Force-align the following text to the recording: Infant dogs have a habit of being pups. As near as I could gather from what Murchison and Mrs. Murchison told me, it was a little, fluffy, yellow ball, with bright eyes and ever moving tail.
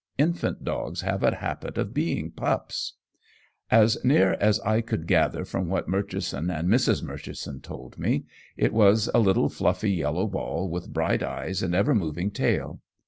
Infant 0.17 0.63
dogs 0.63 1.01
have 1.01 1.21
a 1.21 1.35
habit 1.35 1.77
of 1.77 1.93
being 1.93 2.31
pups. 2.31 2.93
As 3.69 4.03
near 4.03 4.33
as 4.39 4.59
I 4.61 4.81
could 4.81 5.05
gather 5.05 5.45
from 5.45 5.67
what 5.69 5.87
Murchison 5.87 6.49
and 6.49 6.67
Mrs. 6.67 7.03
Murchison 7.03 7.61
told 7.61 7.99
me, 7.99 8.25
it 8.57 8.73
was 8.73 9.11
a 9.13 9.19
little, 9.19 9.47
fluffy, 9.47 9.91
yellow 9.91 10.25
ball, 10.25 10.67
with 10.67 10.91
bright 10.91 11.21
eyes 11.21 11.61
and 11.61 11.75
ever 11.75 11.93
moving 11.93 12.31
tail. 12.31 12.79